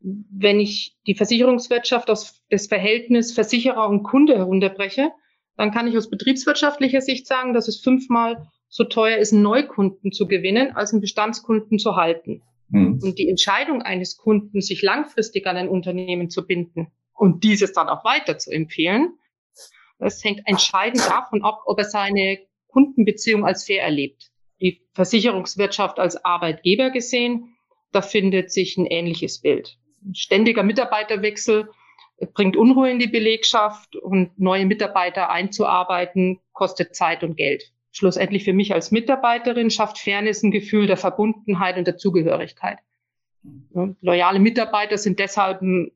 Wenn 0.00 0.58
ich 0.58 0.96
die 1.06 1.14
Versicherungswirtschaft 1.14 2.08
aus 2.08 2.42
das 2.48 2.66
Verhältnis 2.66 3.32
Versicherer 3.32 3.88
und 3.88 4.02
Kunde 4.02 4.36
herunterbreche, 4.36 5.10
dann 5.56 5.70
kann 5.70 5.86
ich 5.86 5.96
aus 5.98 6.08
betriebswirtschaftlicher 6.08 7.02
Sicht 7.02 7.26
sagen, 7.26 7.52
dass 7.52 7.68
es 7.68 7.80
fünfmal 7.80 8.48
so 8.68 8.84
teuer 8.84 9.18
ist, 9.18 9.34
einen 9.34 9.42
Neukunden 9.42 10.12
zu 10.12 10.26
gewinnen, 10.26 10.74
als 10.74 10.92
einen 10.92 11.02
Bestandskunden 11.02 11.78
zu 11.78 11.94
halten. 11.94 12.42
Mhm. 12.70 13.00
Und 13.02 13.18
die 13.18 13.28
Entscheidung 13.28 13.82
eines 13.82 14.16
Kunden, 14.16 14.62
sich 14.62 14.82
langfristig 14.82 15.46
an 15.46 15.58
ein 15.58 15.68
Unternehmen 15.68 16.30
zu 16.30 16.46
binden 16.46 16.88
und 17.12 17.44
dieses 17.44 17.74
dann 17.74 17.88
auch 17.88 18.04
weiter 18.04 18.38
zu 18.38 18.50
empfehlen, 18.50 19.12
das 19.98 20.24
hängt 20.24 20.40
entscheidend 20.46 21.06
davon 21.06 21.44
ab, 21.44 21.62
ob 21.66 21.78
er 21.78 21.84
seine 21.84 22.38
Kundenbeziehung 22.74 23.46
als 23.46 23.64
fair 23.64 23.82
erlebt. 23.82 24.32
Die 24.60 24.82
Versicherungswirtschaft 24.94 26.00
als 26.00 26.24
Arbeitgeber 26.24 26.90
gesehen, 26.90 27.56
da 27.92 28.02
findet 28.02 28.50
sich 28.50 28.76
ein 28.76 28.86
ähnliches 28.86 29.40
Bild. 29.40 29.78
Ein 30.04 30.16
ständiger 30.16 30.64
Mitarbeiterwechsel 30.64 31.70
bringt 32.34 32.56
Unruhe 32.56 32.90
in 32.90 32.98
die 32.98 33.06
Belegschaft 33.06 33.94
und 33.94 34.38
neue 34.38 34.66
Mitarbeiter 34.66 35.30
einzuarbeiten 35.30 36.40
kostet 36.52 36.96
Zeit 36.96 37.22
und 37.22 37.36
Geld. 37.36 37.72
Schlussendlich 37.92 38.42
für 38.42 38.52
mich 38.52 38.74
als 38.74 38.90
Mitarbeiterin 38.90 39.70
schafft 39.70 39.98
Fairness 39.98 40.42
ein 40.42 40.50
Gefühl 40.50 40.88
der 40.88 40.96
Verbundenheit 40.96 41.76
und 41.76 41.86
der 41.86 41.96
Zugehörigkeit. 41.96 42.78
Loyale 44.00 44.40
Mitarbeiter 44.40 44.98
sind 44.98 45.20
deshalb 45.20 45.62
ein 45.62 45.92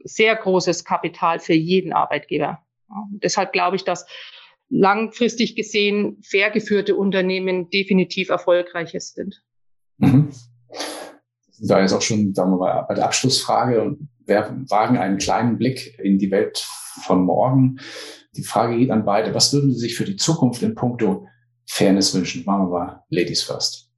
sehr 0.00 0.36
großes 0.36 0.84
Kapital 0.84 1.38
für 1.38 1.54
jeden 1.54 1.94
Arbeitgeber. 1.94 2.62
Deshalb 3.10 3.52
glaube 3.52 3.76
ich, 3.76 3.84
dass 3.84 4.06
langfristig 4.70 5.56
gesehen 5.56 6.18
fair 6.22 6.50
geführte 6.50 6.96
Unternehmen 6.96 7.68
definitiv 7.70 8.30
erfolgreicher 8.30 9.00
sind. 9.00 9.42
Mhm. 9.98 10.30
Da 11.62 11.84
ist 11.84 11.92
auch 11.92 12.00
schon, 12.00 12.32
sagen 12.34 12.52
wir 12.52 12.56
mal, 12.56 12.94
der 12.94 13.04
Abschlussfrage 13.04 13.82
und 13.82 14.08
wir 14.24 14.64
wagen 14.68 14.96
einen 14.96 15.18
kleinen 15.18 15.58
Blick 15.58 15.98
in 15.98 16.18
die 16.18 16.30
Welt 16.30 16.64
von 17.02 17.24
morgen. 17.24 17.80
Die 18.36 18.44
Frage 18.44 18.78
geht 18.78 18.90
an 18.90 19.04
beide. 19.04 19.34
Was 19.34 19.52
würden 19.52 19.72
Sie 19.72 19.80
sich 19.80 19.96
für 19.96 20.04
die 20.04 20.16
Zukunft 20.16 20.62
in 20.62 20.74
puncto 20.74 21.26
Fairness 21.66 22.14
wünschen? 22.14 22.44
Machen 22.46 22.66
wir 22.66 22.78
mal 22.78 23.04
Ladies 23.10 23.42
first. 23.42 23.90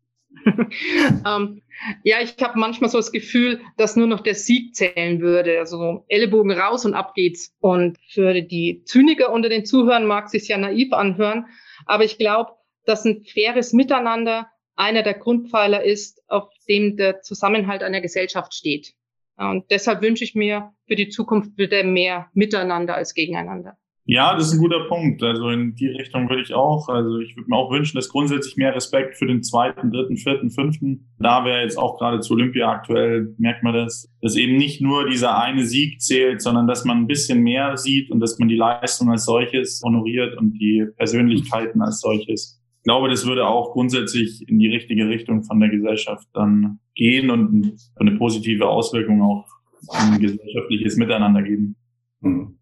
ähm, 0.47 1.62
ja, 2.05 2.21
ich 2.21 2.37
habe 2.41 2.59
manchmal 2.59 2.91
so 2.91 2.99
das 2.99 3.12
Gefühl, 3.12 3.61
dass 3.77 3.97
nur 3.97 4.07
noch 4.07 4.21
der 4.21 4.35
Sieg 4.35 4.75
zählen 4.75 5.21
würde. 5.21 5.59
Also 5.59 6.05
Ellenbogen 6.09 6.53
raus 6.53 6.85
und 6.85 6.95
ab 6.95 7.15
geht's. 7.15 7.55
Und 7.61 7.99
für 8.09 8.41
die 8.43 8.83
Zyniker 8.85 9.33
unter 9.33 9.49
den 9.49 9.65
Zuhörern 9.65 10.07
mag 10.07 10.29
sich 10.29 10.49
ja 10.49 10.59
naiv 10.59 10.93
anhören, 10.93 11.47
aber 11.87 12.05
ich 12.05 12.19
glaube, 12.19 12.53
dass 12.85 13.05
ein 13.05 13.25
faires 13.25 13.73
Miteinander 13.73 14.49
einer 14.75 15.03
der 15.03 15.15
Grundpfeiler 15.15 15.83
ist, 15.85 16.23
auf 16.29 16.49
dem 16.69 16.97
der 16.97 17.21
Zusammenhalt 17.21 17.83
einer 17.83 18.01
Gesellschaft 18.01 18.55
steht. 18.55 18.95
Und 19.37 19.71
deshalb 19.71 20.03
wünsche 20.03 20.25
ich 20.25 20.35
mir 20.35 20.73
für 20.87 20.97
die 20.97 21.09
Zukunft 21.09 21.57
wieder 21.59 21.85
mehr 21.85 22.29
Miteinander 22.33 22.95
als 22.95 23.15
gegeneinander. 23.15 23.77
Ja, 24.04 24.35
das 24.35 24.49
ist 24.49 24.54
ein 24.54 24.61
guter 24.61 24.85
Punkt. 24.88 25.23
Also 25.23 25.49
in 25.50 25.76
die 25.76 25.87
Richtung 25.87 26.28
würde 26.28 26.42
ich 26.42 26.52
auch. 26.54 26.88
Also 26.88 27.18
ich 27.21 27.37
würde 27.37 27.49
mir 27.49 27.56
auch 27.56 27.71
wünschen, 27.71 27.97
dass 27.97 28.09
grundsätzlich 28.09 28.56
mehr 28.56 28.75
Respekt 28.75 29.16
für 29.16 29.26
den 29.26 29.44
zweiten, 29.44 29.92
dritten, 29.92 30.16
vierten, 30.16 30.50
fünften. 30.50 31.06
Da 31.21 31.44
wäre 31.44 31.62
jetzt 31.62 31.78
auch 31.78 31.99
gerade 31.99 32.18
zu 32.18 32.35
Olympia 32.35 32.68
aktuell, 32.68 33.32
merkt 33.38 33.62
man 33.62 33.75
das, 33.75 34.12
dass 34.21 34.35
eben 34.35 34.56
nicht 34.56 34.80
nur 34.80 35.09
dieser 35.09 35.38
eine 35.40 35.64
Sieg 35.64 36.00
zählt, 36.00 36.42
sondern 36.42 36.66
dass 36.66 36.85
man 36.85 36.99
ein 36.99 37.06
bisschen 37.06 37.42
mehr 37.42 37.76
sieht 37.76 38.11
und 38.11 38.18
dass 38.18 38.38
man 38.40 38.49
die 38.49 38.56
Leistung 38.56 39.09
als 39.09 39.25
solches 39.25 39.80
honoriert 39.85 40.37
und 40.37 40.54
die 40.54 40.85
Persönlichkeiten 40.97 41.80
als 41.80 42.00
solches. 42.00 42.61
Ich 42.78 42.85
glaube, 42.85 43.09
das 43.09 43.25
würde 43.25 43.47
auch 43.47 43.73
grundsätzlich 43.73 44.49
in 44.49 44.59
die 44.59 44.68
richtige 44.68 45.09
Richtung 45.09 45.44
von 45.44 45.61
der 45.61 45.68
Gesellschaft 45.68 46.26
dann 46.35 46.80
gehen 46.97 47.30
und 47.30 47.76
eine 47.94 48.16
positive 48.16 48.68
Auswirkung 48.68 49.23
auch 49.23 49.47
ein 49.92 50.18
gesellschaftliches 50.18 50.97
Miteinander 50.97 51.42
geben. 51.42 51.76
Mhm 52.21 52.59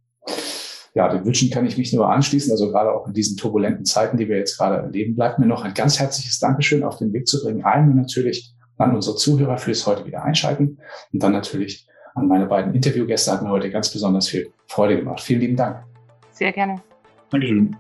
ja, 0.94 1.09
den 1.09 1.25
Wünschen 1.25 1.50
kann 1.50 1.66
ich 1.66 1.78
mich 1.78 1.92
nur 1.92 2.11
anschließen. 2.11 2.50
Also 2.50 2.70
gerade 2.70 2.92
auch 2.92 3.06
in 3.06 3.12
diesen 3.12 3.37
turbulenten 3.37 3.85
Zeiten, 3.85 4.16
die 4.16 4.28
wir 4.28 4.38
jetzt 4.38 4.59
gerade 4.59 4.76
erleben, 4.76 5.14
bleibt 5.14 5.38
mir 5.38 5.47
noch 5.47 5.64
ein 5.64 5.75
ganz 5.75 6.00
herzliches 6.00 6.38
Dankeschön 6.40 6.82
auf 6.82 6.99
den 6.99 7.12
Weg 7.12 7.28
zu 7.28 7.42
bringen. 7.42 7.64
Allen 7.64 7.94
natürlich 7.94 8.54
an 8.78 8.94
unsere 8.94 9.16
Zuhörer 9.16 9.59
fürs 9.59 9.87
heute 9.87 10.06
wieder 10.06 10.25
einschalten 10.25 10.78
und 11.12 11.23
dann 11.23 11.32
natürlich 11.32 11.87
an 12.14 12.26
meine 12.26 12.47
beiden 12.47 12.75
Interviewgäste 12.75 13.30
hat 13.32 13.42
mir 13.42 13.50
heute 13.50 13.70
ganz 13.70 13.90
besonders 13.90 14.28
viel 14.28 14.52
Freude 14.66 14.97
gemacht. 14.97 15.20
Vielen 15.20 15.40
lieben 15.40 15.56
Dank. 15.56 15.85
Sehr 16.32 16.52
gerne. 16.52 16.80
Dankeschön. 17.30 17.76